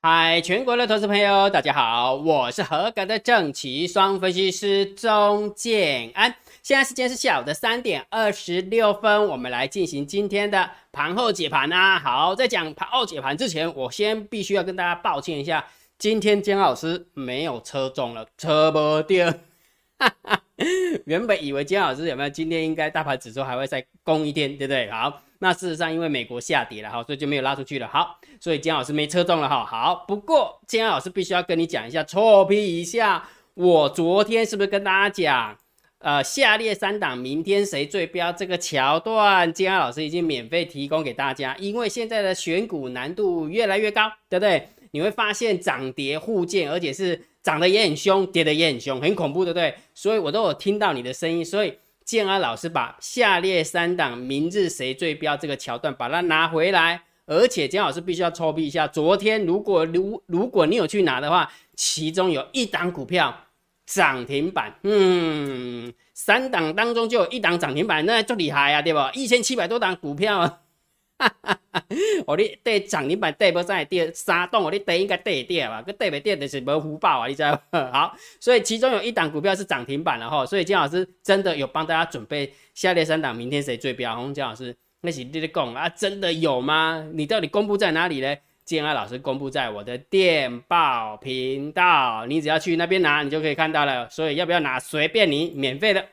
[0.00, 6.32] 嗨，全国的投资朋友，大家好，我是合格的正奇双分析师钟建安。
[6.62, 11.98] 现在时间是下午的三点二十六分，我们来进行今天的盘后解盘啊。
[11.98, 15.66] 好，在讲盘后解盘之前，我先必须要跟大家抱歉一下，
[15.98, 19.34] 今天姜老师没有车中了，车不掉。
[21.06, 24.88] 原本以为姜老师有没有今天应该大盘指数还会再攻一天，对不对？
[24.92, 25.22] 好。
[25.40, 27.86] 那事实上，因为美国下跌了哈，所以就没有拉出去了。
[27.86, 29.64] 好，所以姜老师没车中了哈。
[29.64, 33.28] 好，不过姜老师必须要跟你讲一下，错批一下。
[33.54, 35.56] 我昨天是不是跟大家讲，
[35.98, 41.56] 呃，下列三档明天谁最标这个桥段，姜老师已经免费提供给大家。
[41.60, 44.68] 因为现在的选股难度越来越高，对不对？
[44.90, 49.74] 你会发现涨跌互见，而且是涨得也很凶，跌得也很凶，很恐怖，对不对？
[49.94, 51.74] 所以我都有听到你的声音，所以。
[52.08, 58.88] 建安老师把下列三档明日谁最标这个桥段把它拿回来，而且建老师必须要抽批一下。
[58.88, 63.36] 昨天如果如如果你有去拿的话，其中有一档股票
[63.84, 69.10] 涨停板，嗯，三档当中就有一档涨停板，那就厉害啊，对吧？
[69.12, 70.62] 一千七百多档股票。
[71.18, 71.58] 哈！
[72.26, 75.82] 我你跌涨停板跌不上，跌三档我你跌应该跌跌吧？
[75.82, 77.26] 个跌没跌就是没福报啊！
[77.26, 77.60] 你知道？
[77.92, 84.14] 好，所以其中有一档股票是涨停板了哈，所以姜老师真的有帮大家准备下列三档，明天谁最标？
[84.16, 87.06] 洪姜老师那是你的讲啊，真的有吗？
[87.12, 88.36] 你到底公布在哪里呢？
[88.64, 94.06] 建安老师公布在我的电报频道，你只要去那边拿，你就可以看到了。
[94.10, 94.78] 所以要不要拿？
[94.78, 96.04] 随便你，免费的。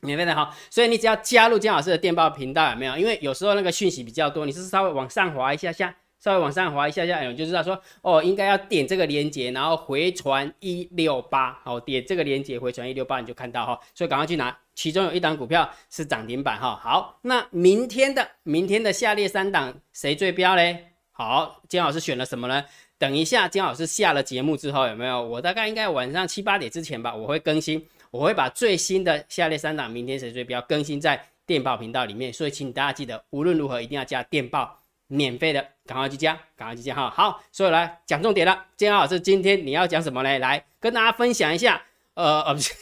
[0.00, 2.96] 免费的哈，所以你只要加入姜老师的电报频道，有没有？
[2.96, 16.78] 因为有时候那个讯息比较多，你是稍微往上滑一下下，稍微往上滑一下下，哎，就知道说哦，应该要点这个链接，然后回传一六八，好，点这个链接回传一六八，你就看到哈，所以赶快去拿，其中有一档股票是涨停板哈。
[16.80, 20.92] 好，那明天的明天的下列三档谁最标嘞？
[21.10, 22.64] 好，姜老师选了什么呢？
[22.96, 25.20] 等一下姜老师下了节目之后，有没有？
[25.20, 27.84] 我大概应该晚上七八点之前吧，我会更新。
[28.10, 37.10] 我会把最新的下列三档明天谁最标更新在电报频道里面，所以请大家记得无论如何一定要加电报，免费的，赶快去加，赶快去加哈。
[37.10, 40.38] 好，所以来讲重点了，建安老师今天你要讲什么呢？
[40.38, 41.82] 来跟大家分享一下，
[42.14, 42.74] 呃呃不是，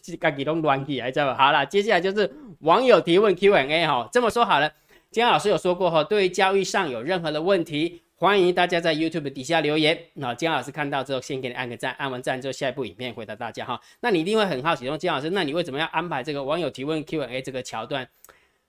[0.00, 1.36] 自己都乱起来知道吧？
[1.36, 4.08] 好了，接下来就是网友提问 Q&A 哈。
[4.12, 4.72] 这么说好了，
[5.10, 8.01] 建安老师有说过哈，对于交易上有任何的问题。
[8.22, 13.80] 欢迎大家在 YouTube 底下留言，那姜老师看到之后，先给你按个赞，按完赞之后，下一部影片回答大家哈。
[13.98, 18.08] 那你一定会很好奇，说姜老师，那你为什么要安排这个网友提问 Q&A 这个桥段？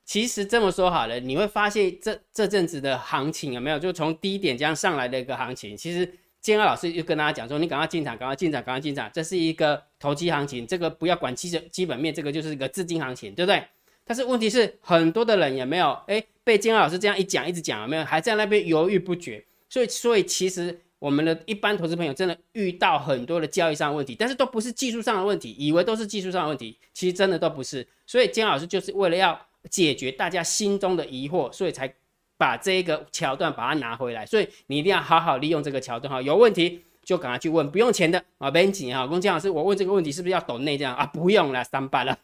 [0.06, 5.78] 其实这么说好了，你会发现这这阵子的行情有没有，就从低点这样上来的一个行情。
[5.78, 13.64] 其实姜老师就跟大家讲说，你赶快进场，赶快进场，赶快进场，这是一个投机行情，这个不要管基基本面，这个就是一个资金行情，对不对？
[14.04, 19.44] 但是问题是，很多的人有没有哎被金老师这样一讲一直讲有没有还在那边犹豫不决？
[19.70, 27.86] 所以所以其实我们的一般投资朋友真的遇到很多的交易上的问题，但是都不是技术上的问题，以为都是技术上的问题，其实真的都不是。
[28.06, 29.40] 所以金老师就是为了要
[29.70, 31.94] 解决大家心中的疑惑，所以才
[32.38, 34.26] 把这一个桥段把它拿回来。
[34.26, 39.08] 所以你一定要好好利用这个桥段哈，有问题就赶快去问，不用钱的啊，不用紧哈。
[39.08, 41.06] 跟金老师，我问这个问题是不是要抖内这样啊？
[41.06, 42.18] 不用了，三百了。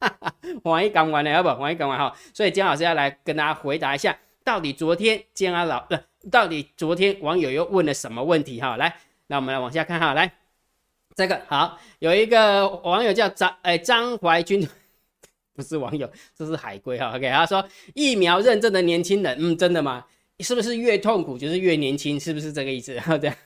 [0.62, 2.14] 欢迎讲完了，要不欢迎讲完哈。
[2.34, 5.96] 所以姜老师要来跟大家回答一下，到底昨天姜阿老不，
[6.30, 8.76] 到底昨天网友又问了什么问题哈？
[8.76, 8.96] 来，
[9.28, 10.14] 那我们来往下看哈。
[10.14, 10.32] 来，
[11.14, 14.68] 这个好，有一个网友叫张哎张怀军，
[15.54, 17.16] 不是网友，这是海龟哈。
[17.16, 20.04] OK，他说疫苗认证的年轻人，嗯，真的吗？
[20.40, 22.20] 是不是越痛苦就是越年轻？
[22.20, 23.00] 是不是这个意思？
[23.18, 23.36] 这样。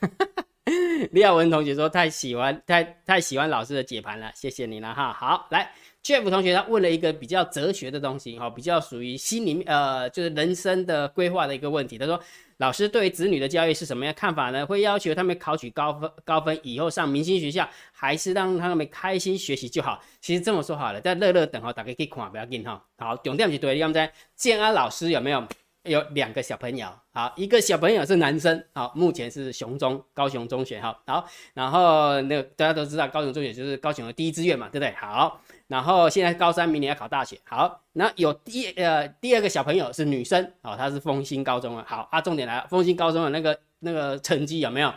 [1.12, 5.12] 李亚文同学说太喜欢太太喜欢老师的解盘了，谢谢你了哈。
[5.12, 5.70] 好，来。
[6.02, 11.98] Jeff 同学他问了一个比较哲学的东西，哈，比较属于心里呃，就是人生的规划的一个问题。
[11.98, 12.18] 他说
[12.56, 14.64] ：“老师对于子女的教育是什么样看法呢？
[14.64, 22.82] 会要求他们考取高分，高分以后上明星学校，还是让他们开心学习就好？”其实这么说好了，在乐乐等哈，大家可以看，不要紧哈。
[22.96, 25.46] 好，重点是对，你们在建安老师有没有
[25.84, 26.86] 有两个小朋友？
[27.12, 34.94] 好，一个小朋友是男生，好，目前是雄中高雄中学，哈，好，然后那个大家都知道高雄中学就是高雄的第一志愿嘛，对不对？
[34.94, 35.41] 好。
[35.68, 37.38] 然后现在高三，明年要考大学。
[37.44, 41.84] 好，那有第呃第二个小朋友是女生哦，她是丰兴高中的。
[41.84, 44.92] 好啊，重点来了，丰兴高中的那个那个成绩有没有？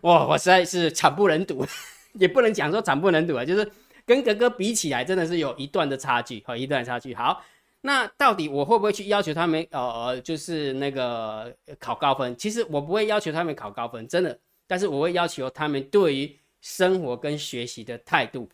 [0.00, 1.66] 哇，我实在是惨不忍睹，
[2.14, 3.70] 也不能讲说惨不忍睹啊，就是
[4.06, 7.14] 跟哥哥比起来，真的是有一段的差距和一段差距。
[7.14, 7.42] 好，
[7.86, 12.36] 那到底我会不会去要求他们呃就是那个考高分？
[12.36, 14.36] 其实我不会要求他们考高分，真的，
[14.66, 18.48] 但是我会要求他们对于生活跟学习的态度。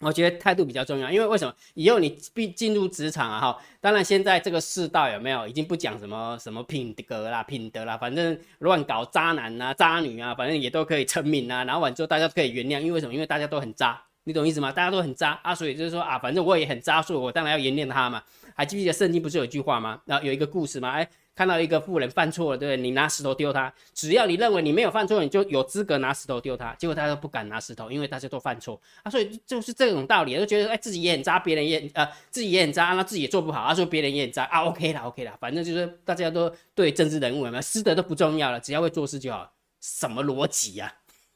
[0.00, 1.54] 我觉得态度比较重要，因为为什么？
[1.74, 13.14] 以后你必进入职场啊，哈，当然现在这个世道有没有已经不讲什么什么品格啦、品德啦，反正乱搞渣男啊、渣女啊，反正也都可以成名啊，然后完之后大家可以原谅，因为什么？
[13.14, 14.72] 因为大家都很渣，你懂意思吗？
[14.72, 18.22] 大家都很渣啊，所以就是说啊，反正我也很渣，所以我当然要原谅他嘛。
[18.56, 20.00] 还记不记得圣经不是有一句话吗？
[20.04, 20.90] 然后有一个故事吗？
[20.90, 21.08] 哎。
[21.36, 22.80] 看到一个富人犯错了，对不对？
[22.80, 26.72] 你拿石头丢他，只要你认为你没有犯错，你就有资格拿石头丢他。
[26.78, 39.50] 结果他都不敢拿石头，因为大家都犯错啊，所以就是这种道理，就觉得哎自己也很渣，别人也呃自己也很渣，那自己也做不好，啊说别人也很渣啊，OK 啦 OK 啦，反正就是大家都对政治人物有没有师德都不重要了，只要会做事就好。
[39.80, 40.94] 什么逻辑呀？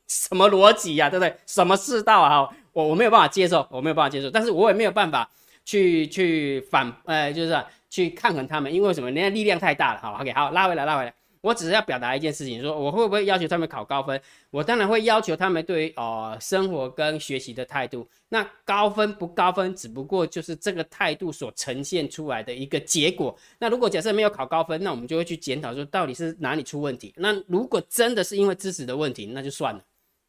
[0.08, 1.08] 什么逻辑呀？
[1.10, 1.32] 对不对？
[1.46, 2.49] 什么世道啊？
[2.72, 5.31] 我我没有办法接受，我没有办法接受，但是我也没有办法
[5.64, 7.56] 去去反，呃，就是。
[7.90, 9.10] 去抗衡他们，因为什么？
[9.10, 10.00] 人家力量太大了。
[10.02, 11.14] 好，OK，好，拉回来，拉回来。
[11.40, 14.20] 我只是要表达一件事情，说我会不会要求他们考高分？
[14.50, 18.06] 我当然会要求他们对于呃生活跟学习的态度。
[18.28, 23.34] 那高分不高分，只不过就是这个态度所呈现出来的一个结果。
[23.58, 27.14] 那如果假设没有考高分，那我们就会去检讨说到底是哪里出问题。
[27.16, 29.81] 那如果真的是因为知识的问题，那就算了，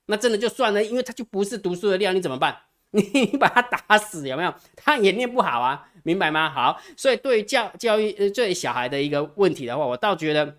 [0.10, 2.58] 那真的就算了，因为他就不是读书的料，你怎么办？
[2.92, 3.02] 你
[3.40, 4.54] 把他打死有没有？
[4.76, 5.86] 他也念不好啊。
[6.04, 6.50] 明白吗？
[6.50, 10.58] 好，所以对于教教育呃，对小孩的一个问题的话，我倒觉得，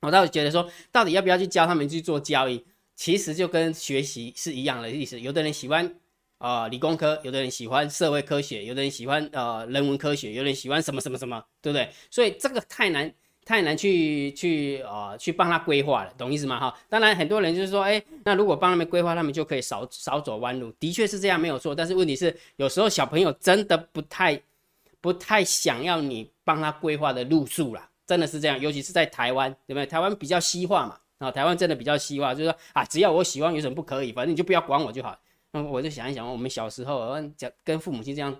[0.00, 2.64] 我倒觉得说，到底要不要去教他们去做交易，
[2.96, 5.20] 其实就跟学习是一样的意思。
[5.20, 5.94] 有的人喜欢
[6.38, 11.90] 呃理工科，有的人喜欢社会科学，有的人喜欢呃人文科学，有人喜欢什么什么什么，对不对？
[12.10, 13.12] 所以这个太难
[13.44, 16.58] 太难去去呃去帮他规划了，懂意思吗？
[16.60, 21.74] 哈，当然很多人就是说，哎，那如果帮他们规划，他们就可以少少走弯路，的确是这样没有错。
[21.74, 24.40] 但是问题是，有时候小朋友真的不太。
[25.02, 29.84] 不太想要你帮他规划的路数啦，真的是这样，尤其是在台湾，对不对？
[29.84, 34.12] 台湾比较西化嘛，啊，台湾真的比较西化，就是说啊，只要我喜欢，有什么不可以？
[34.12, 35.18] 反正你就不要管我就好。
[35.50, 38.32] 那我就想一想，我们小时候讲跟父母亲这样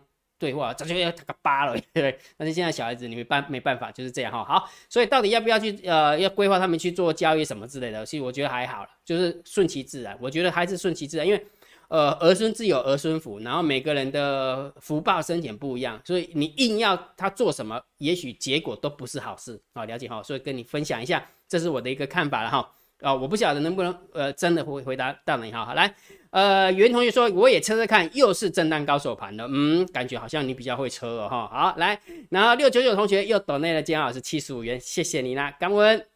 [0.43, 2.19] 对话，早就要打个八了，对不对？
[2.37, 4.45] 但是现在小孩子你没办没办法，就是这样哈。
[4.45, 8.05] 好，所以到底要不要去呃要规划他们去做教育什么之类的？
[8.05, 10.19] 其实我觉得还好了，就是顺其自然。
[10.21, 11.47] 我觉得还是顺其自然，因为。
[11.89, 19.85] 呃，儿孙自有儿孙福，然后每个人的福报深浅不一样，所以你硬要他做什么，也许结果都不是好事啊。
[19.85, 22.67] 了解哈，所以跟你分享一下，这是我的一个看法了哈。
[23.03, 25.67] 啊，我不晓得能不能呃真的回回答到你哈。
[25.67, 25.95] 好来，
[26.33, 31.47] 呃，袁同学说我也测测看，又是震荡高手盘的，嗯，感觉好像你比较会车哦哈。
[31.47, 32.01] 好来，
[32.31, 36.07] 然后六九九同学又抖内了姜老师七十五元，谢谢你啦，感恩。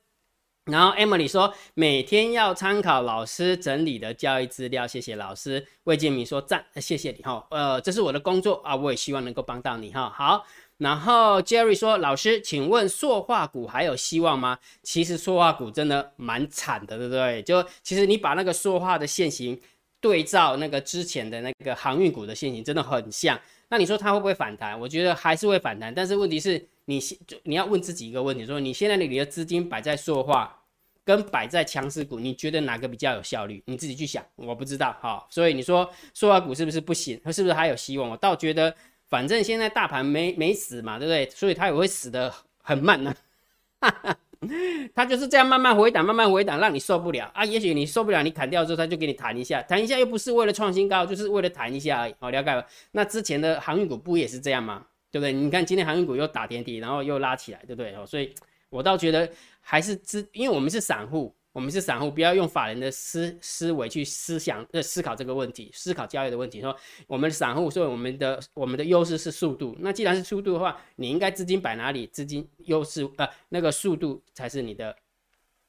[0.64, 5.64] 然后 Emily 说，每天要参考老师整理的教育资料，谢谢老师。
[5.84, 7.46] 魏建明说赞，谢谢你哈。
[7.50, 10.10] 呃，这是我的工作啊，我也希望能够帮到你哈。
[10.10, 10.44] 好，
[10.78, 14.58] 然后 Jerry 说，老师，请问塑化股还有希望吗？
[14.82, 17.42] 其实塑化股真的蛮惨的，对不对？
[17.42, 19.60] 就其实你把那个塑化的线型
[20.06, 23.40] 对照那个之前的那个航运股的线型，真的很像。
[23.68, 24.78] 那你说它会不会反弹？
[24.78, 26.68] 我觉得还是会反弹，但是问题是。
[26.88, 30.56] 你现你要问自己一个问题：说你现在你的资金摆在塑化，
[31.04, 33.60] 跟摆在强势股，你觉得哪个比较有效率？
[33.66, 35.26] 你自己去想，我不知道哈。
[35.28, 37.20] 所以你说塑化股是不是不行？
[37.24, 38.08] 它是不是还有希望？
[38.08, 38.72] 我倒觉得，
[39.08, 41.28] 反正现在大盘没没死嘛，对不对？
[41.30, 42.32] 所以它也会死的
[42.62, 43.12] 很慢呢。
[44.94, 47.44] 他就是这样慢慢回档，慢慢回档，让你受不了啊。
[47.44, 52.14] 也许你受不了，你砍掉之后，他就给你弹一下，弹一下又不是为了创新高，就是为了弹一下而已。
[52.18, 52.66] 好，了解了。
[52.92, 54.84] 那之前的航运股不也是这样吗？
[55.10, 55.32] 对不对？
[55.32, 57.94] 你看今天航运股又打天底，然后又拉起来，对不对？
[57.94, 58.34] 哦，所以
[58.68, 59.28] 我倒觉得
[59.60, 66.60] 还是之，因为我们是散户，我们是散户，不要用法人的思思维去思想呃思考这个问题，思考交易的问题。
[66.60, 69.74] 说我们散户，所以我们的我们的优势是速度。
[69.80, 72.06] 那既然是速度的话，你应该资金摆哪里？
[72.08, 74.94] 资金优势呃那个速度才是你的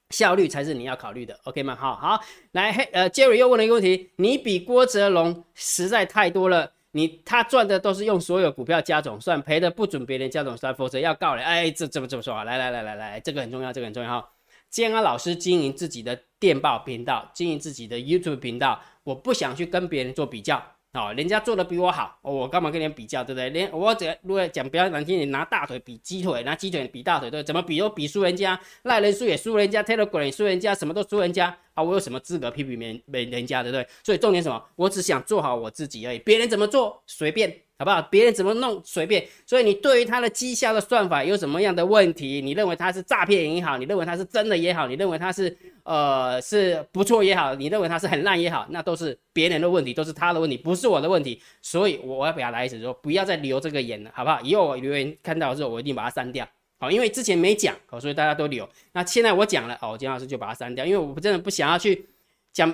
[0.10, 1.40] 效率，才是你要考虑的。
[1.46, 1.74] OK 吗？
[1.74, 6.74] 好好来，嘿呃，Jerry 又问了一个问题，你比郭哲龙实在太多了。
[6.92, 11.42] 你他赚的都是用所有股票加总算，赔的不准别人加总算，否则要告了。
[11.42, 12.44] 哎，这怎么怎么说啊？
[12.44, 14.30] 来来来来来，这个很重要，这个很重要哈。
[14.70, 20.64] 建安老师经营自己的电报频道，经营自己的 YouTube 频道，我不想去跟别人做比较。
[20.94, 23.50] 哦，人家做的比我好，我干嘛跟人家比较，对不对？
[23.52, 31.84] 连我只如果讲比较难听，你拿大腿比鸡腿，拿鸡腿比大腿，对，怎么比都比输人家，赖人输也输人家，Telegram 也输人家，什么都输人家啊！
[31.84, 32.80] 我有什么资格批评
[33.12, 33.88] 别人人家，对不对？
[34.04, 34.64] 所以重点什么？
[34.76, 37.62] 我只想做好我自己而已，别人怎么做随便。
[37.80, 38.02] 好不好？
[38.02, 42.42] 别人怎么弄随便，所以你对于他的绩效的算法有什么样的问题？
[42.42, 51.40] 你认为他是诈骗也好，你认为他是真的也好，你认为他是呃是不错也好，你认为他是很烂也好，那都是别人的问题，都是他的问题，不是我的问题。
[51.62, 54.42] 所以我要表达意思说，不要再留这个言了，好不好？
[54.42, 56.48] 以后我留言看到之后，我一定把它删掉。
[56.80, 58.68] 好，因为之前没讲，好，所以大家都留。
[58.94, 62.08] 那现在我讲了，哦，金老师就把它删掉，因为我真的不想要去
[62.52, 62.74] 讲。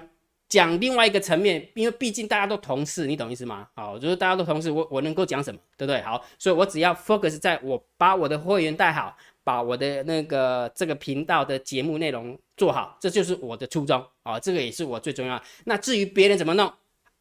[0.54, 3.68] 讲另外一个层面，因为毕竟大家都同事，你懂意思吗？
[3.74, 6.00] 好，就是大家都同事，我我能够讲什么，对不对？
[6.04, 15.42] 好，所以我只要 focus 在我把我的会员带好，把我的那个这个频道的节目内容做好，这就是我的初衷啊，这个也是我最重要。
[15.66, 16.72] 那至于别人怎么弄，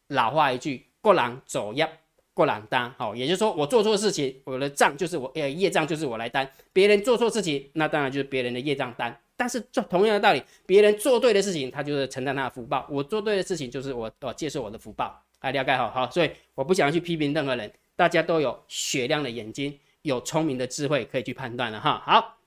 [0.09, 1.89] 老话一句，过人走业，
[2.35, 2.93] 过人担。
[2.99, 9.19] 好，也就是说我做错事情，我的账就是我呃业账就是我来担，别人做错事情，那当然就是别人的业账单。
[9.35, 15.21] 但是做同样的道理，别人做对的事情，他就是承担他的福报；我做对的事情，就是我我接受我的福报。
[15.39, 22.01] 大了解好好，所以我不想去批评任何人，大家都有雪亮的眼睛，有聪明的智慧可以去判断了哈。
[22.05, 22.37] 好，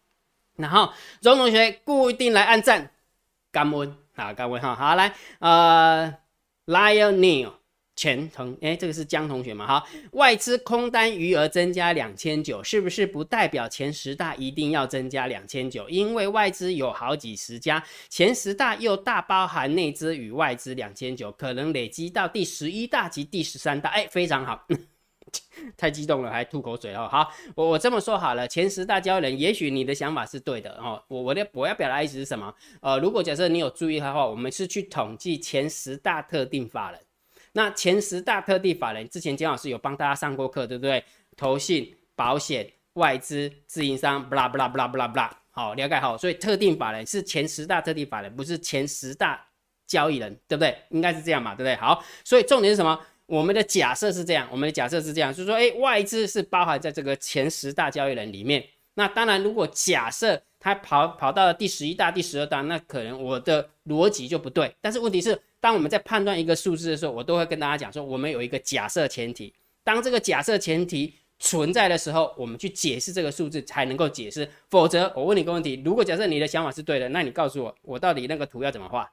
[0.57, 0.91] 然后
[1.21, 2.91] 荣同学固定来按赞，
[3.51, 4.75] 感恩啊，感恩哈。
[4.75, 6.17] 好来，呃
[6.67, 7.53] ，Lionel。
[7.97, 9.67] 钱同哎，这个是江同学嘛？
[9.67, 15.89] 哈，外资空单余额增加两千九，是不是不代表前十大一定要增加两千九？
[15.89, 23.89] 因为外资有好几十家，前十大又大包含内资与外资两千九，可能累积到第十一大及第十三大。
[23.89, 24.67] 哎，非常好，
[25.75, 27.09] 太激动了，还吐口水哦。
[27.11, 31.03] 好，我我这么说好了，前十大交易人，也许你的想法是对的哦。
[31.09, 32.55] 我我的我要表达意思是什么？
[32.83, 37.01] 呃，如果假设你有注意的话，我们是去统计前十大特定法人。
[37.57, 41.03] 那前十大特定法人，之前姜老师有帮大家上过课，对不对？
[41.39, 46.19] 投信、保险、外资、自营商，不啦不啦不啦不啦不啦，好，了解好。
[46.19, 49.43] 所以特定法人是前十大特定法人，不是前十大
[49.87, 50.77] 交易人，对不对？
[50.91, 51.75] 应该是这样嘛，对不对？
[51.77, 53.01] 好，所以重点是什么？
[53.25, 58.63] 我们的假设是这样，我们的假设是这样，就是说，哎，外资是包含在这个前十大交易人里面。
[58.93, 64.75] 那当然，如果假设他跑跑到了第十一大、第十二大，那可能我的逻辑就不对。
[64.81, 65.41] 但是问题是。
[65.59, 69.53] 当我们在判断一个数字的时候，我都会跟大家讲说，我们有一个假设前提。
[69.83, 74.49] 当这个假设前提存在的时候，我们去解释这个数字才能够解释。
[74.71, 79.11] 否则，我问你个问题：如果假设你的想法是对的，那你告诉我，我到底那个图要怎么画？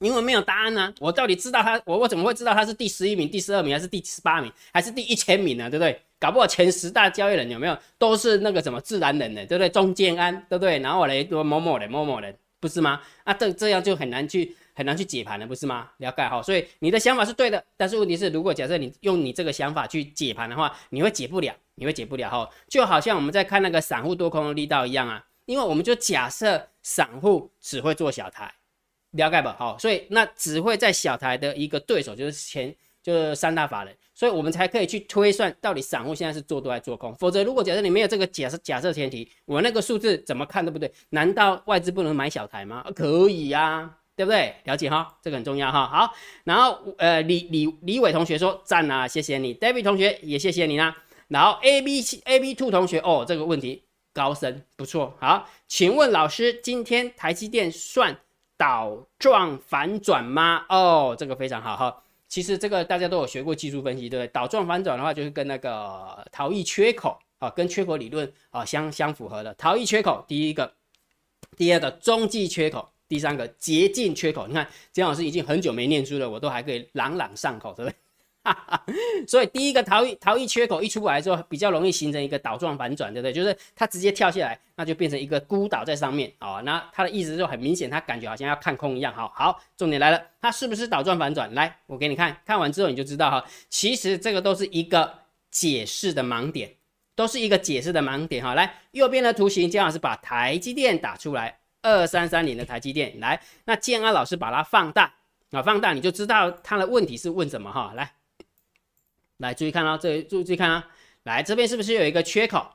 [0.00, 0.92] 因为没有答案呢。
[1.00, 5.70] 我到底知道他，我我怎么会知道他是第十一名、第十二名，还是第十八名，还是第一千名呢？
[5.70, 5.98] 对不对？
[6.24, 9.44] 搞不好前十大交易人有没有都是那个什么自然人呢？
[9.44, 9.68] 对不对？
[9.68, 10.78] 中建安，对不对？
[10.78, 13.02] 然后来某某人、某某人，不是吗？
[13.24, 14.56] 啊，这这样就很难去。
[14.76, 15.88] 很难去解盘了，不是吗？
[15.98, 22.50] 了解哈，所以你的想法是对的，但是问题是，如果假设你用你这个想法去解盘的话，你会解不了，你会解不了哈。
[22.66, 28.52] 就好像我们在看那个散户多空的力道一样啊，因为我们就假设散户只会做小台，
[29.12, 29.54] 了解吧？
[29.56, 37.14] 好，所以那只会在小台的一个对手就是前就是三大法人，所以我们才可以去推算到底散户现在是做多还是做空。
[37.16, 40.90] 否则，如果假设你没有这个假设假设前提，我那个数字怎么看都不对。
[41.10, 42.84] 难道外资不能买小台吗？
[42.94, 43.98] 可以呀。
[44.16, 44.54] 对不对？
[44.62, 45.88] 了解哈，这个很重要哈。
[45.88, 49.52] 好，然后呃，李李李伟同学说赞啊，谢谢你。
[49.56, 50.96] David 同学也谢谢你啦。
[51.26, 55.16] 然后 A B A B Two 同学哦，这个问题高深不错。
[55.18, 58.16] 好，请问老师，今天台积电算
[58.56, 60.64] 倒状反转吗？
[60.68, 62.04] 哦，这个非常好哈。
[62.34, 64.28] 其实这个大家都有学过技术分析，对不对？
[64.32, 69.54] 倒转反转的话，就是跟那个逃逸缺口啊，跟缺口理论啊相相符合的。
[69.54, 70.74] 逃逸缺口第一个，
[71.56, 72.88] 第二个中继缺口。
[73.06, 77.96] 第三个捷径缺口，你看姜老师已经很久没念书了，我都还可以朗朗上口，对不对？
[79.26, 83.32] 所以第一个逃逸逃逸缺口一出来之后，比较容易形成一个倒状反转，对不对？
[83.32, 86.60] 就是它直接跳下来，那就变成一个孤岛在上面啊。
[86.60, 89.14] 那它的意思就很明显，它感觉好像要看空一样。
[89.14, 91.52] 好好，重点来了，它是不是倒状反转？
[91.54, 93.44] 来，我给你看看完之后你就知道哈。
[93.68, 95.12] 其实这个都是一个
[95.50, 96.74] 解释的盲点，
[97.14, 98.54] 都是一个解释的盲点哈。
[98.54, 101.58] 来，右边的图形，姜老师把台积电打出来。
[101.86, 105.12] 二三三零的台积电，来，那建安老师把它放大
[105.50, 107.92] 啊，放大你就知道它的问题是问什么哈。
[107.94, 108.10] 来，
[109.38, 110.88] 来注意看哦，这注注意看啊，
[111.24, 112.66] 来这边是不是有一个缺口，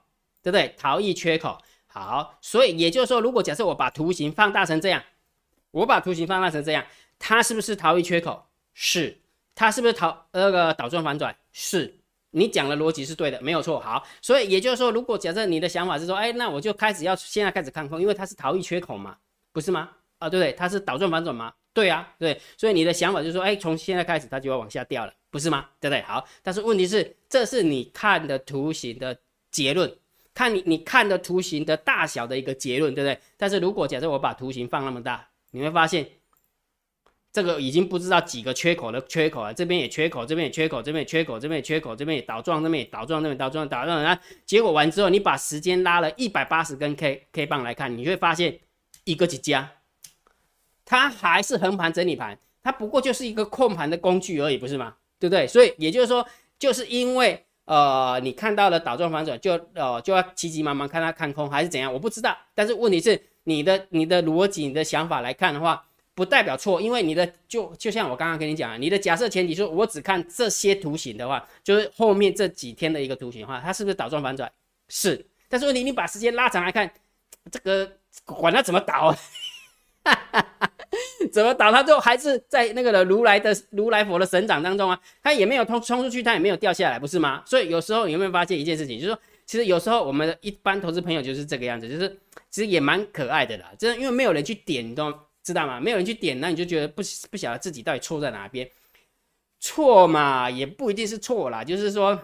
[0.42, 0.74] 对不对？
[0.78, 1.58] 逃逸缺口。
[1.88, 5.04] 好，所以也就是说，如果假设我把图形放大成这样，
[5.72, 6.86] 我把图形放大成这样，
[7.18, 8.46] 它是不是逃逸缺口？
[8.74, 9.20] 是。
[9.56, 11.36] 它是不是逃那个倒转反转？
[11.52, 12.00] 是。
[12.32, 13.80] 你讲的逻辑是对的，没有错。
[13.80, 19.18] 好，所以也就是说，如果假设你的想法是说，哎，那我就开始要现在开始看空，因为它是逃逸缺口嘛，
[19.52, 19.90] 不是吗？
[20.20, 20.54] 啊，对不对？
[20.54, 21.52] 它是倒转反转吗？
[21.74, 22.40] 对啊，对。
[22.56, 25.70] 所以你的想法就是说，哎，从现在开始它就要往下掉了，不是吗？
[25.80, 26.02] 对不对？
[26.04, 29.18] 好，但是问题是，这是你看的图形的
[29.52, 29.94] 结论，
[30.34, 33.20] 看你你看的图形的大小的一个结论，对不对？
[33.38, 36.10] 但是如果假设我把图形放那么大，你会发现。
[37.32, 48.60] 这个已经不知道几个缺口的缺口了，这边也缺口，这边也缺口，这边也缺口，这边也缺口，这边也倒撞，这边也倒撞，这边倒撞，倒状，啊，结果完之后，你把时间拉了一百八十根 K K 棒来看，你会发现
[49.04, 49.74] 一个几家，
[50.84, 54.96] 它还是横盘整理盘，它不过就是一个控盘的工具而已，不是吗？
[55.20, 55.46] 对不对？
[55.46, 56.26] 所以也就是说，
[56.58, 62.38] 就是因为呃，你看到了倒转反转，就呃就要急急忙忙看它看空还是怎样，我不知道。
[62.56, 65.86] 但是问题是，你的你的逻辑、你的想法来看的话。
[66.16, 74.52] 不代表错，因为你的就就像我刚刚跟你讲，你的假设前提说，我只看这些图形的话，就是后面这几天的一个图形的话，它是不是倒转反转？
[74.90, 75.26] 是。
[75.48, 76.92] 但是问题，你把时间拉长来看，
[77.50, 77.90] 这个
[78.26, 79.16] 管它怎么倒，
[81.32, 87.44] 怎么倒，它就还是在那个的如来的如来佛的神掌当中啊，他也没有冲冲出去，他也没有掉下来，不是吗？
[87.46, 92.10] 所以有时候你有没有发现一件事情，就是说，其实有时候我们的一般投资朋友就是这个样子，就是
[92.50, 95.80] 其实也蛮可爱的啦，真的，因为没有人去点，你都知道吗？
[95.80, 98.70] 没有人去点，那你就觉得不不晓得自己到底错在哪边，
[99.60, 102.20] 错嘛也不一定是错啦，就是说。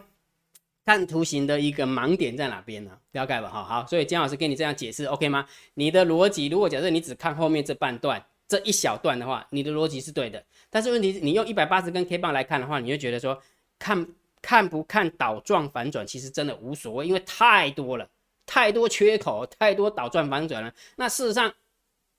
[0.88, 2.92] 看图形的一个盲点在哪边呢？
[3.12, 5.44] 不要盖吧，好好，所以姜老师跟你这样解释，OK 吗？
[5.74, 10.44] 你的逻辑，如果假设你只看后面这半段这一小段的话，你的逻辑是对的。
[10.70, 13.42] 但是问题是，你用一百八十根 K 棒来看的话，你会觉得说，
[13.80, 14.08] 看
[14.42, 18.10] 看不看倒状反转，其实真的无所谓，因为太多了，
[18.46, 20.74] 太多缺口，太多倒转反转了。
[20.96, 21.54] 那事实上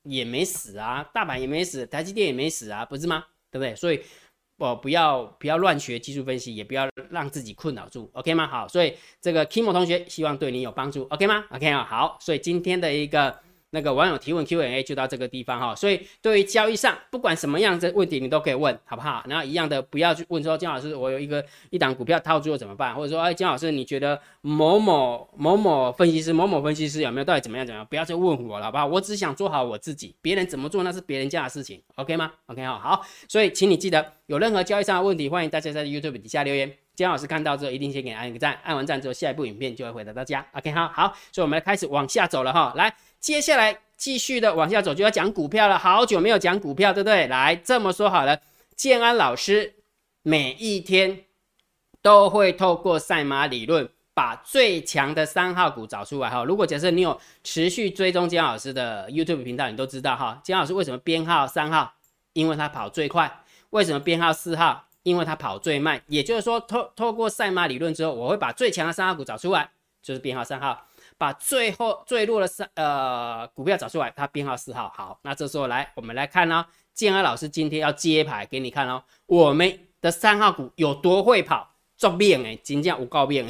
[0.03, 3.25] 也没死啊，大盘也没死，台积电也没死啊，不是吗？
[3.51, 3.75] 对不对？
[3.75, 4.01] 所以。
[4.59, 8.47] 哦，不要不要乱学技术分析，也不要让自己困扰住，OK 吗？
[8.47, 13.39] 好，所以这个 Kimo 同学希望对你有帮助，OK 吗？OK 啊，好，所以今天的一个。
[13.77, 19.23] 那个网友提问 Q&A 就到这个地方哈，所以对于交易上不管什么样的问题你都可以问，好不好？
[19.29, 22.95] 然后一样的不要去问说姜老师我有一个一档股票套住了怎么办？
[22.95, 27.87] 或者说哎姜老师你觉得某某某某分析师某某分析师有没有到底怎么样怎么样？
[27.87, 28.87] 不要再问我了，好不好？
[28.87, 42.93] 我只想做好我自己，别人怎么做那是别人家的事情，OK 吗？OK 好，好，所以请你记得有任何交易上的问题，欢迎大家在 YouTube 底下留言，姜老师看到之后一定先给按一个赞，按完赞之后下一部影片就会回答大家，OK 好，好，所以我们来开始往下走了哈，来。
[43.19, 45.77] 接下来继续的往下走，就要讲股票了。
[45.77, 47.27] 好久没有讲股票，对不对？
[47.27, 48.41] 来这么说好了，
[48.77, 49.75] 建安老师
[50.23, 51.25] 每一天
[52.01, 56.45] 都会透过赛马理论，把最强的三号股找出来哈。
[56.45, 61.95] 如果假设你有持续追踪姜老师的 YouTube 频道，你都知道哈，姜老师为什么编号三号？
[62.33, 63.41] 因为他跑最快。
[63.71, 64.87] 为什么编号四号？
[65.07, 66.03] 因为它跑最慢。
[66.09, 69.71] 也就是说，透透过赛马理论之后，我会把最强的三号股找出来，
[70.03, 70.89] 就是编号三号。
[71.17, 74.93] 把最后最弱的三呃股票找出来，它编号四号。
[74.97, 83.47] 好，那这时候来，我们来看哦，建安老师今天要揭牌给你看哦，我们的三号股有多会跑，作变哎，金价无告变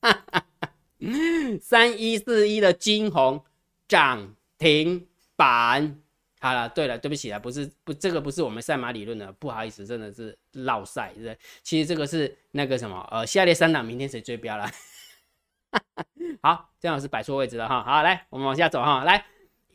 [0.00, 0.44] 哎，哈哈，
[1.60, 3.44] 三一四一的金红
[3.86, 5.06] 涨停
[5.36, 6.00] 板。
[6.40, 14.70] 好了，对了，对不起啊，不是不这个不是我们赛马理论的，不好意思，真的是绕赛，是其实这个是那个什么呃，下列三档明天谁追标了？
[16.40, 17.82] 好，这样是摆错位置了哈。
[17.82, 19.04] 好，来，我们往下走哈。
[19.04, 19.24] 来，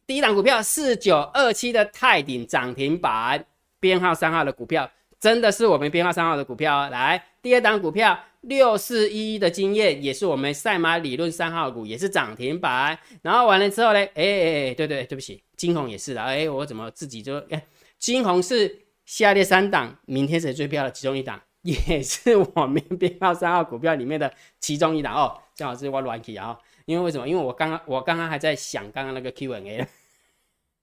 [0.08, 3.46] 第一档股票四九二七的泰鼎涨停板，
[3.80, 6.90] 编号三号的股票，真的是我们编号三号的股票。
[6.90, 12.98] 来，第二档股票六四一的经验，也是我们赛马理论三号股，也是涨停板。
[13.22, 16.22] 然后完了之后呢，哎哎哎，对对，对不起，金红也是的。
[16.22, 17.66] 哎，我怎么自己就哎，
[17.98, 25.40] 金红是下列三档明天谁最标的其中一档，也是我们编号三号股票里面的其中一档哦。
[25.56, 27.28] 正好是我乱起啊，因为为什么？
[27.28, 29.88] 因为我刚刚我刚刚还在想刚刚那个 Q&A，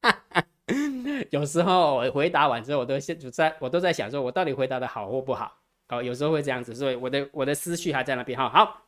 [1.29, 5.60] 有时候我回答完之后，我都现在我都在想说，我到底回答的好或不好？
[5.91, 8.49] 好，有时候会这样子，所以我的我的思绪还在那边哈。
[8.49, 8.83] 好，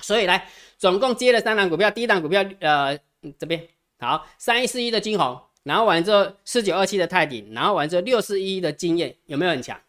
[0.00, 2.98] 所以来总共接了三档股票，第一档股票呃
[3.38, 3.66] 这边
[3.98, 9.80] 好三一四一的金红，然后完之后四九二七的泰鼎，然后完之后六四一的经验有没有很强？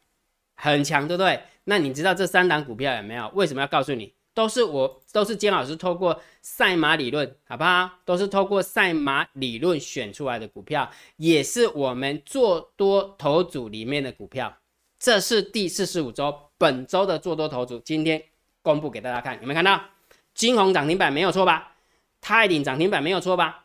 [0.56, 1.42] 很强，对不对？
[1.66, 3.30] 那你知道这三档股票有没有？
[3.36, 4.14] 为什么要告诉你？
[4.34, 7.90] 都是我，都是金老师透过赛马理论，好不好？
[8.06, 14.58] 都是透过赛马理论选出来的股票，也是我们做多头组里面的股票。
[15.00, 18.22] 这是第四十五周本周的做多头组，今天
[18.62, 19.82] 公布给大家看，有没有看到？
[20.34, 21.72] 金红涨停板没有错吧？
[22.20, 23.64] 泰鼎涨停板没有错吧？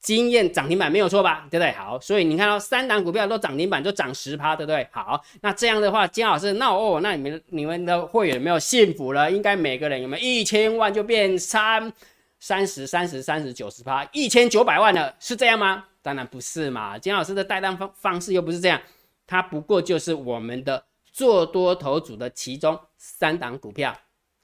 [0.00, 1.46] 经验涨停板没有错吧？
[1.50, 1.72] 对不对？
[1.72, 4.86] 好，所以你看到三档股票都涨停板，就涨十趴，对不对？
[4.90, 9.30] 好，那这样的话，金老师，那哦，那你们你们的会员有没有幸福了？
[9.30, 11.92] 应该每个人有没有一千万就变三
[12.40, 15.84] 三十、三十、三十九十趴，一千九百万了，是这样吗？
[16.02, 18.80] 当然不是嘛，金老师的带单方方式又不是这样，
[19.24, 23.96] 它不过就是我们的做多头组的其中三档股票。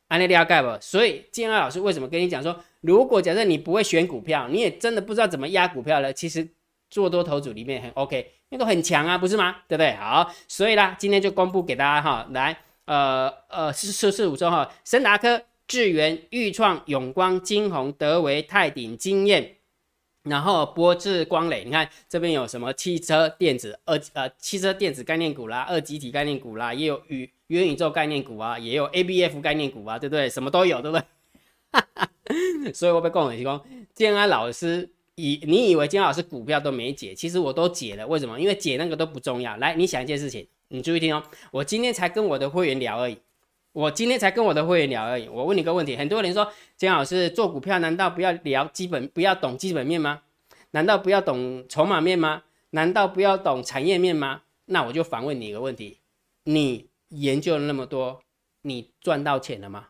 [0.08, 0.78] 安利利亚盖不？
[0.80, 6.48] 所以建安老师为什么跟你讲说，如果假设你不会选股票，你也真的不知道怎么压股票了，其实
[6.88, 9.56] 做多头组里面很 OK，因为都很强啊，不是吗？
[9.68, 9.92] 对不对？
[9.96, 19.57] 好，所以啦，今天就公布给大家哈，来，呃呃，四四四五周哈，森达科、智源、裕创、永光、金鸿、德维、泰鼎、经验。
[20.28, 30.28] 然后波智光磊，你看这边有什么汽车电子二呃汽车电子概念股啦，二极体概念股啦，也有宇元宇宙概念股啊，也有 A B F 概念股啊，对不对？
[30.28, 32.72] 什么都有，对不对？
[32.72, 33.60] 所以我被共同提供
[33.94, 38.06] 建安老师以你以为金老师股票都没解，其实我都解了。
[38.06, 38.38] 为什么？
[38.38, 39.56] 因为解那个都不重要。
[39.56, 41.22] 来，你想一件事情，你注意听哦。
[41.50, 43.18] 我今天才跟我的会员聊而已，
[43.72, 45.28] 我今天才跟我的会员聊而已。
[45.28, 50.22] 我问你个问题，很多人说金老师做股票难道不要聊基本，不要懂基本面吗？
[50.72, 52.42] 难道不要懂筹码面吗？
[52.70, 54.42] 难道不要懂产业面吗？
[54.66, 55.98] 那我就反问你一个问题：
[56.44, 58.20] 你研究了那么多，
[58.62, 59.86] 你赚到钱了吗？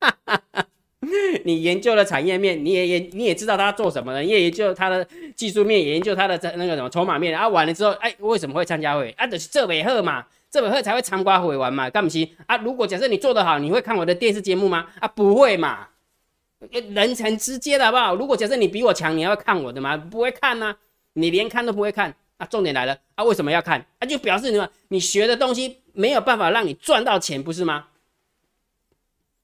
[1.44, 7.48] 你研究了产业面，你也研你也知道他做什么的，你也研究他的技术面，研究他的这那个什么筹码面啊。
[7.48, 9.10] 完了之后，哎，为什么会参加会？
[9.12, 12.56] 啊，就是这尾鹤嘛，这尾鹤才会参加会玩嘛，干不起啊？
[12.56, 14.88] 如果假设你做得好，你会看我的电视节目吗？
[14.98, 15.88] 啊，不会嘛，
[16.70, 18.16] 人很直接的好不好？
[18.16, 19.96] 如果假设你比我强，你要看我的吗？
[19.96, 20.76] 不会看呐，
[21.12, 22.46] 你连看都不会看啊。
[22.46, 23.86] 重点来了啊，为什么要看？
[24.00, 27.86] 啊，就表示你们你学的东西没有办法让你赚到钱，不是吗？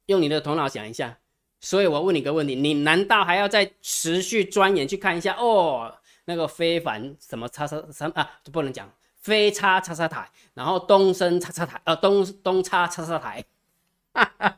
[0.07, 1.19] 用你的头脑想一下。
[1.61, 5.93] 所以我问你个问题，你难道还要再持续钻研去看一下哦？
[6.27, 8.91] 那个非凡什么叉叉什啊，就不能讲
[9.27, 13.45] 非叉叉叉台，然后东升叉叉台，呃东东叉叉叉台，
[14.15, 14.57] 哈哈，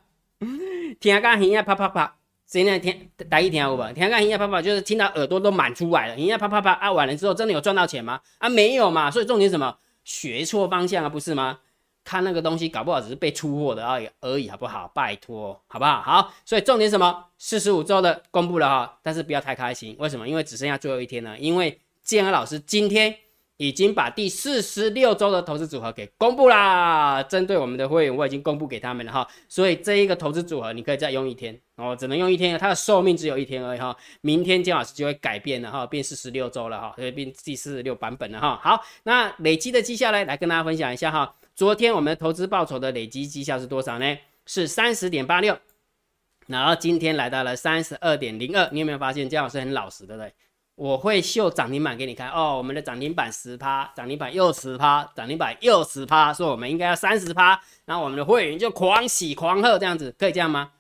[1.01, 3.93] 听个耳啊啪啪啪，现在听大家听有无？
[3.95, 8.21] 听个耳啊啪啪，就是听到耳朵都满出来了，耳啊啪啪啪啊，完了之后真的有赚到钱吗？
[8.37, 9.79] 啊没有嘛，所以重点什么？
[10.05, 11.61] 学错方向啊，不是吗？
[12.05, 14.91] 看那个东西，搞不好只是被出货的而已而已，好不好？
[14.95, 16.03] 拜托，好不好？
[16.03, 17.25] 好，所以重点什么？
[17.39, 20.29] 四十五周的公布了哈，但是不要太开心，为什么？
[20.29, 21.39] 因为只剩下最后一天了。
[21.39, 23.15] 因为建安老师今天
[23.59, 29.29] 已经把第四十六周的投资组合给公布啦，针对我们的会员，我已经公布给他们了哈。
[29.49, 33.97] 所以这一个投资组合，你可以再用一天哦，只能用一天，它的寿命只有一天而已哈。
[34.21, 38.61] 明天姜老师就会改变了哈，变四十六周了哈，会变第四十六版本了哈。
[38.63, 41.35] 好，那累积的绩效呢，来跟大家分享一下哈。
[41.57, 44.17] 昨天我们投资报酬的累积绩效是多少呢？
[44.47, 45.59] 是三十点八六，
[46.47, 48.69] 然后今天来到了三十二点零二。
[48.71, 50.33] 你有没有发现姜老师很老实，对不对？
[50.79, 60.71] 我会秀涨停板给你看哦，我们的涨停板十趴，涨停板又十趴，涨停板又十趴，说我们应该要三十趴，然后我们的会员就狂喜狂贺这样子，可以这样吗？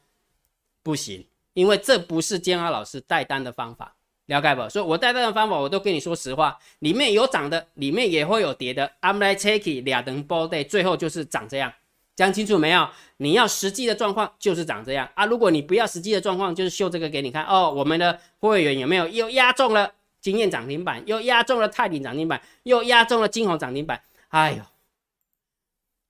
[0.84, 3.96] 不行，因为这不是姜老师带单的方法。
[4.26, 4.68] 了解不？
[4.68, 8.92] 所以我带单的方法，我都跟你说实话，里面有涨的，里面也会有跌的。
[9.00, 11.72] I'm like take 俩等波 day，最后就是涨这样，
[12.18, 12.88] 讲清楚没有？
[13.18, 15.24] 你要实际的状况就是长这样啊！
[15.24, 17.72] 如果你不要实际的状况，就是秀这个给你看哦。
[17.72, 24.02] 我们的会员有没有又压中了经验涨停板，又压中了泰鼎涨停板，又压中了金红涨停板？
[24.30, 24.64] 哎呦，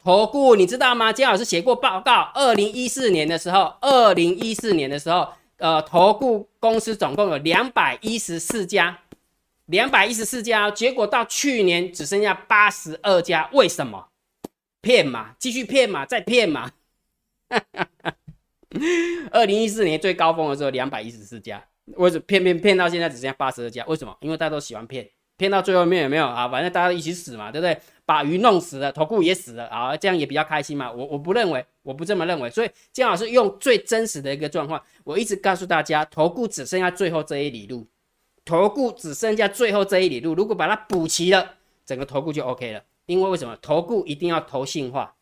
[0.03, 1.12] 投顾你知道吗？
[1.12, 5.29] 金老师写过报告，二零一四年的时候，二零一四年的时候。
[5.59, 8.97] 呃，投顾公司总共有两百一十四家，
[9.66, 14.07] 两百一十四家，结果到去年只剩下八十二家，为什么？
[14.81, 16.73] 骗嘛，继续骗嘛，再骗嘛。
[19.31, 21.64] 二零一四年最高峰的时候两百一十四家，
[21.97, 23.85] 为什么骗骗骗到现在只剩下八十二家？
[23.87, 24.17] 为什么？
[24.21, 26.47] 因为大家都喜欢骗，骗到最后面有没有啊？
[26.49, 27.79] 反正大家一起死嘛，对不对？
[28.05, 30.93] 把鱼弄死了，投顾也死了啊，这样也比较开心嘛。
[30.93, 32.51] 我我不认为，我不这么认为。
[32.51, 37.87] 所以姜老师用最真实的一个状况，我一直告诉大家，投顾只剩下最后这一里路，
[38.45, 41.55] 投顾只剩下最后这一里路，如果把它补齐了，
[41.87, 42.83] 整个投顾就 OK 了。
[43.09, 43.57] 因为为什么？
[43.61, 45.16] 投顾一定要投信化。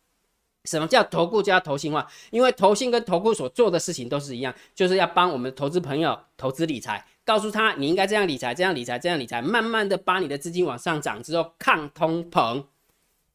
[0.65, 2.07] 什么叫投顾加投信化？
[2.31, 7.07] 因为投信跟投顾所做的事情都是一样，就是要帮我们投资朋友投资理财。
[7.25, 12.65] 告诉他你应该这样理财，这样理财，这样理财，慢慢的把你的资金往上涨之后抗通膨。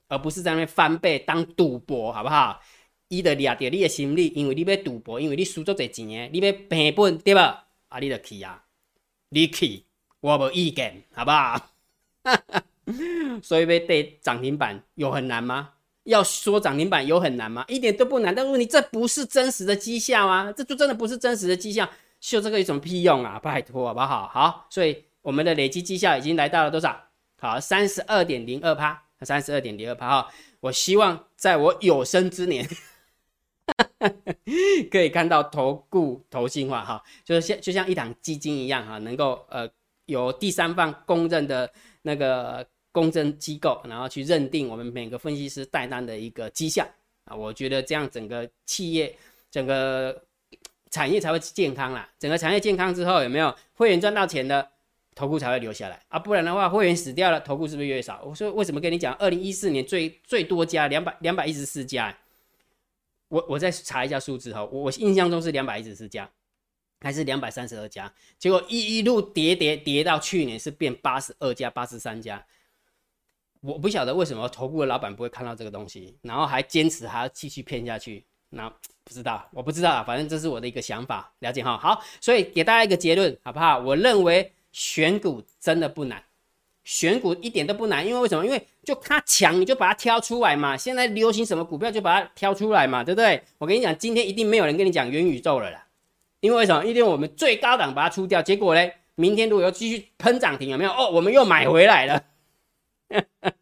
[0.09, 2.61] 而不是在那边翻倍当赌博，好不好？
[3.07, 7.67] 伊就掠着你的心理，因为你要赌博，因为你输足侪钱的，你要赔本，对吧？
[7.87, 8.63] 啊，你就去啊，
[9.29, 9.85] 你去，
[10.19, 11.69] 我无意见，好不好？
[13.41, 15.69] 所以被对涨停板有很难吗？
[16.03, 17.65] 要说涨停板有很难吗？
[17.67, 18.33] 一点都不难。
[18.33, 21.87] 但问题这不是真实的绩效啊，这就真的不是真实的绩效，
[22.19, 23.39] 秀这个有什么屁用啊？
[23.39, 24.27] 拜托，好不好？
[24.27, 26.99] 好，所以我们的累积绩效已经来到了多少？
[27.39, 29.03] 好，三十二点零二趴。
[29.23, 30.27] 三十二点零二趴哈，
[30.61, 32.67] 我希望在我有生之年
[34.89, 39.69] 可以看到投顾投信化哈，就是像就像一档基金一样哈，能够呃
[40.07, 46.87] 有第三方公认的那个公证机构，然后去认定我们每个分析师带单的一个绩效
[47.25, 49.15] 啊，我觉得这样整个企业
[49.49, 50.23] 整个
[50.89, 54.69] 产业才会健康啦，整个产业健康之后有没有会员赚到钱的？
[55.13, 58.23] 投顾才会留下来啊，不然的话会员死掉了，投顾是不是越少？
[58.23, 62.17] 我说为什么跟你讲，二零一四年最最多家两百两百一十四家，
[63.27, 66.27] 我我再查一下数字哈，我我印象中是两百一十四家，
[67.01, 68.11] 还是两百三十二家？
[68.37, 72.45] 结果一一路跌跌跌到去年是变八十二家、八十三家，
[73.61, 78.23] 我不晓得为什么投顾的老板不会看到这个东西，然后还坚持还要继续骗下去。
[78.53, 78.69] 那
[79.03, 81.77] 不知道，我不知道啊，反正这是我的一个想法，了解哈。
[81.77, 83.79] 好，所以给大家一个结论，好不好？
[83.79, 86.21] 我认为选股真的不难，
[86.83, 88.45] 选股一点都不难，因为为什么？
[88.45, 90.75] 因为就它强，你就把它挑出来嘛。
[90.75, 93.41] 现在流行什么股票就把它挑出来嘛，对不对？
[93.57, 95.87] 我跟你讲，今天一定没有人跟你讲元宇宙了啦，
[96.41, 96.83] 因为什么？
[96.85, 100.91] 因为我们最高档把它出掉，结果呢，明天如果要继续喷涨停，有没有？
[100.91, 102.23] 哦，我们又买回来了。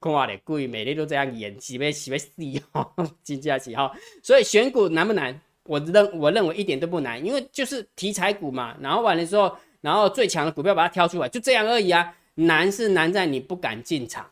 [0.00, 2.30] 看话的贵，每天都这样演，是要是要死
[2.72, 2.92] 哦，
[3.24, 3.92] 真正是哈。
[4.22, 5.40] 所以选股难不难？
[5.64, 8.76] 我认我认为一点都不难，因为就是题材股嘛。
[8.80, 12.14] 然后完了之后，然后最强的股票把它挑出来，就这样而已啊。
[12.34, 14.28] 难是难在你不敢进场，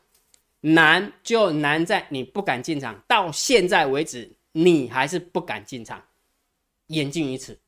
[0.60, 3.02] 难就难在你不敢进场。
[3.06, 6.02] 到现在为止，你还是不敢进场，
[6.88, 7.58] 言尽于此。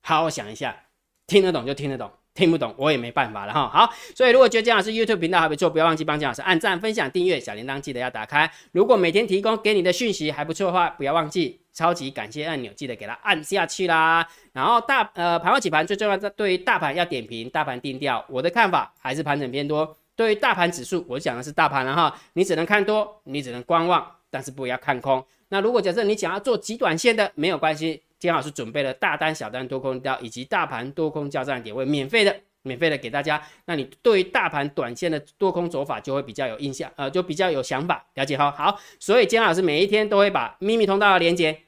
[0.00, 0.84] 好好想一下，
[1.26, 2.10] 听得懂就听得懂。
[2.36, 3.66] 听不懂我也没办法了哈。
[3.72, 8.52] 好，所以如果觉得姜老师 YouTube 频道还不错，不要忘记帮姜老师按赞、分享、订阅，小铃铛记得要打开。
[8.72, 14.28] 如果每天提供给你的讯息还不错的话，不要忘记超级感谢按钮，记得给它按下去啦。
[14.52, 18.22] 然后大呃盘后起盘最重要的，对于大盘要点评，大盘定调。
[18.28, 19.96] 我的看法还是盘整偏多。
[20.14, 25.24] 对于大盘指数，我讲的是大盘了哈，你只能看多，你只能观望，但是不要看空。
[25.48, 28.02] 那如果假设你想要做极短线的，没有关系。
[28.26, 33.42] 天老师准备了大单、小单多空调以及大盘多空交战点位，免费的，免费的给大家。
[33.64, 38.50] 那你对于大盘短线的多空走法就会比较有印象，呃，就比较有想法，了解哈。
[38.50, 41.58] 好，所以金老师每一天都会把秘密通道的连接、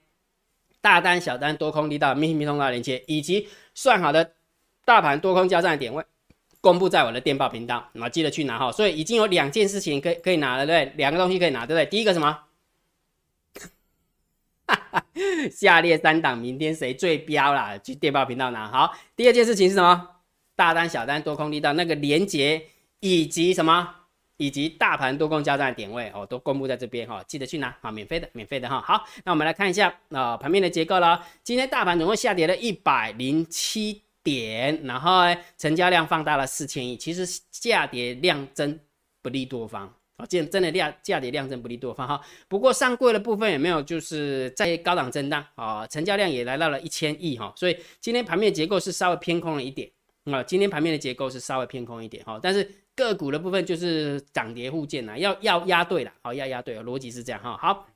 [0.80, 4.32] 大单、小单多空力道秘密通道连接，以及算好的
[4.84, 6.04] 大盘多空交战的点位，
[6.60, 8.72] 公布在我的电报频道，那记得去拿哈。
[8.72, 10.96] 所以已经有两件事情可以可以拿了，对不对？
[10.96, 11.86] 两个东西可以拿，对不对？
[11.86, 12.38] 第一个什么？
[14.68, 15.04] 哈
[15.50, 17.76] 下列三档明天谁最标啦？
[17.78, 18.68] 去电报频道拿。
[18.68, 20.08] 好，第二件事情是什么？
[20.54, 22.62] 大单、小单、多空力道那个连接，
[23.00, 23.94] 以及什么？
[24.36, 28.80] 以及大盘多空交战的点位哦，都公布在这边哈，记得去拿好，免费的，免费的哈。
[28.80, 31.24] 好，那我们来看一下啊盘面的结构了。
[31.42, 35.22] 今天大盘总共下跌了一百零七点，然后
[35.56, 38.78] 成交量放大了四千亿，其实下跌量增
[39.22, 39.92] 不利多方。
[40.18, 49.88] 啊，见真的量价跌量增不利多方哈，不过上柜的部分也没有就是在高档震荡啊，成交量也来到了一千亿哈，所以今天盘面结构是稍微偏空了一点
[50.24, 57.86] 啊，今天盘面的结构是稍微偏空一点哈，但是个股的部分就是涨跌互见呐，要要压对了，好要压对，逻辑是这样哈，好。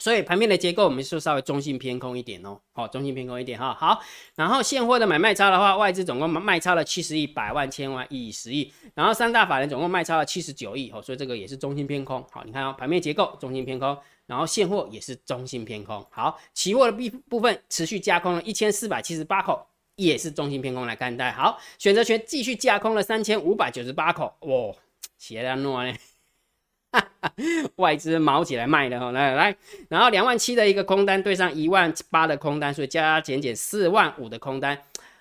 [0.00, 4.00] 所以盘面的结构，我们是稍微中性偏空一点哦，好，中性偏空一点哈，好，
[4.36, 24.76] 然后现货的买卖差的话，外资总共卖超了七十亿、百万、千万、亿、十亿，然后三大法人总共卖超了七十九亿，哦，所以这个也是中性偏空，好，你看哦，盘面结构中性偏空，然后现货也是中性偏空，好，期货的部部分持续加空了一千四百七十八口，也是中性偏空来看待，好，选择权继续加空了三千五百九十八口，哇，
[25.18, 25.92] 写的诺呢？
[27.76, 29.56] 外资毛起来卖的哈，来来，
[29.88, 34.78] 然后两万七的一个空单对上一万八的空单，所以加加减减四万五的空单，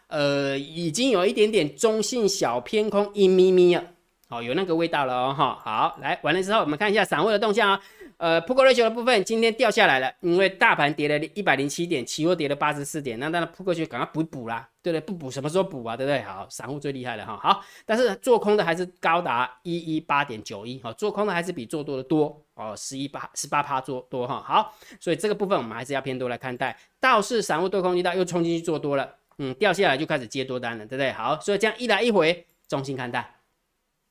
[0.07, 3.83] 呃，已经有一点点中性小偏空一咪咪了，
[4.29, 5.59] 好，有那个味道了哦哈。
[5.63, 7.81] 好，来完了之后，我们看一下散户的动向啊。
[8.17, 15.01] 呃，Put Ratio 的部分今天掉下来了，因为大盘跌了一百零七点，期货跌了八十四点，那当然 Put Ratio 赶快补补啦，对不对？
[15.01, 15.95] 不补什么时候补啊？
[15.95, 16.21] 对不对？
[16.23, 17.37] 好，散户最厉害了哈。
[17.37, 24.41] 好，但是做空的还是高达一一八点九一，好，做空的还是比做多的多哦，十一八十八趴做多哈。
[24.43, 26.75] 好，所以这个部分我们还是要偏多来看待。
[26.99, 31.11] 倒是散户多空一到又冲进去做多了，嗯，掉下来就开始接多单了，对不对？
[31.11, 33.35] 好，所以这样一来一回，中心看待，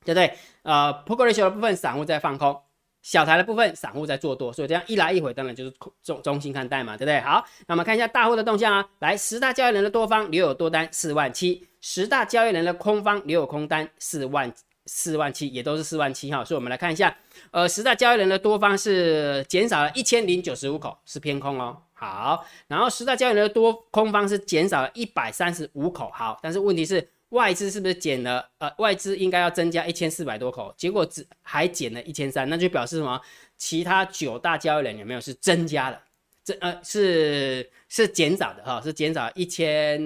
[0.04, 0.32] 对不对？
[0.62, 2.62] 呃，Put Ratio 的部分散户在放空。
[3.06, 7.20] 小台的部分，散户在做多，所以这样一来一回，当然就是中中心看待嘛，对不对？
[7.20, 8.84] 好，那我们看一下大户的动向啊。
[8.98, 14.52] 来，十大交易人的多方留有多单四万七，十大交易人的空方留有空单四万
[14.86, 16.44] 四万七，也都是四万七哈。
[16.44, 17.16] 所以我们来看一下，
[17.52, 21.80] 呃，十大交易人的多方是减少了一千零九十五口，是偏空哦。
[21.92, 27.08] 好，然后十大交易人的多空方是减少了一百三十五口，好，但是问题是。
[27.30, 28.48] 外资是不是减了？
[28.58, 33.20] 呃，外资应该要增加一千四百多口，结果只还减了一千三，那就表示什么？
[33.56, 36.00] 其他九大交易人有没有是增加的？
[36.44, 40.00] 这呃是是减少的哈，是减少一千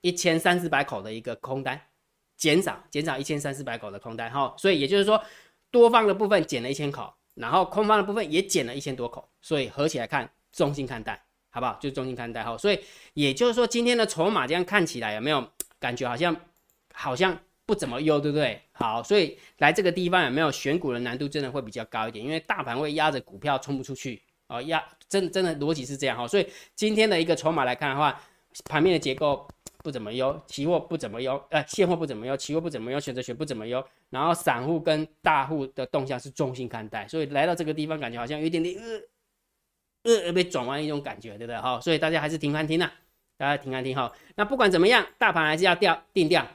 [0.00, 1.80] 一千三四百口的一个空单，
[2.36, 5.20] 减少减少一千三四百口的空单哈，所以也就是说
[5.72, 11.76] 多方的部分减了一千口，然后空方的部分也减了一千多口，所以合起来看中性看待，好不好？
[11.80, 12.78] 就中性看待哈，所以
[13.14, 15.44] 也就是说今天的筹码这样看起来有没有？
[15.86, 16.34] 感觉好像
[16.92, 18.60] 好像不怎么优，对不对？
[18.72, 26.26] 好，所以来这个地方有没有选股的难度真的会比较高一点，因为大盘会压着股票冲不出去啊，压真真的逻辑是这样哈。
[26.26, 28.20] 所以今天的一个筹码来看的话，
[28.64, 29.46] 盘面的结构
[29.84, 38.76] 不怎么优，期货不怎么优，呃，现货不怎么优，期货不怎么优，选择权不怎么优，然后散户跟大户的动向是中性看待，所以来到这个地方感觉好像有一点点
[40.02, 41.80] 呃呃被转弯一种感觉，对不对哈？
[41.80, 42.92] 所以大家还是听看听啊，
[43.36, 44.12] 大家听看听哈。
[44.34, 46.46] 那不管怎么样，大盘还是要掉定调，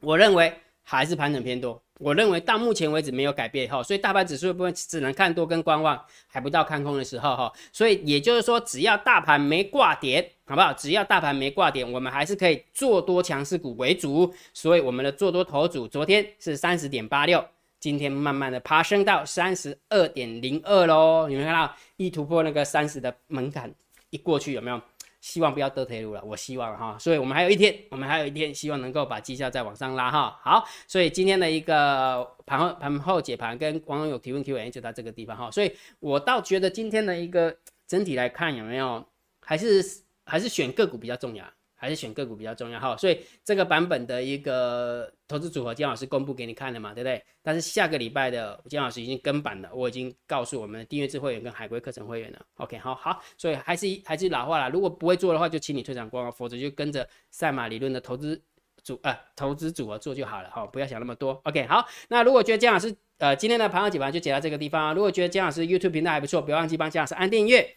[0.00, 1.80] 我认为还是盘整偏多。
[1.98, 7.52] 我认为到目前为止没有改变哈，所以大盘指数部分只能看多跟观望，还不到看空的时候哈。
[7.72, 10.72] 所以也就是说，只要大盘没挂点，好不好？
[10.72, 14.32] 只要大盘没挂点，我们还是可以做多强势股为主。
[14.54, 17.44] 所以我们的做多头组昨天是三十点八六，
[17.78, 21.28] 今天慢慢的爬升到三十二点零二喽。
[21.28, 23.70] 有没有看到一突破那个三十的门槛
[24.08, 24.80] 一过去有没有？
[25.20, 30.40] 希望不要得退路了，我希望哈，所以我们还有一天，我们还有一天，希望能够把绩效再往上拉哈。
[30.42, 35.50] 好，所以今天的一个盘后盘后解盘跟网友提问 Q&A 就到这个地方哈。
[35.50, 37.54] 所以我倒觉得今天的一个
[37.86, 39.06] 整体来看有没有，
[39.40, 39.84] 还是
[40.24, 41.44] 还是选个股比较重要。
[41.80, 47.24] 还是选个股比较重要哈，所以这个版本的一个投资组合，姜老师公布给你看了嘛，对不对？
[47.42, 52.38] 但是下个礼拜的姜老师已经跟版了，我已经告诉我们的订阅制会员跟海龟课程会员了。
[52.56, 58.38] OK，好好，所以还是还是老话啦，如果不会做的话，就请你退场光，否则就跟着赛马理论的投资
[58.84, 61.40] 组呃投资组合做就好了哈，不要想那么多。
[61.44, 67.76] OK，好，那如果觉得姜老师呃今天的盘后解盘就解到这个地方，如果觉得姜老师 YouTube 频道还不错，不要忘记帮姜老师按订阅。